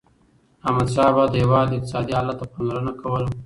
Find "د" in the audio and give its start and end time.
1.31-1.35